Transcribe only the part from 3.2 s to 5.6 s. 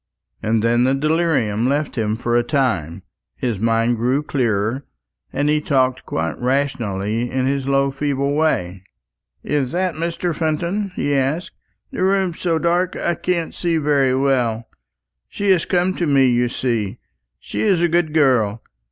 his mind grew clearer, and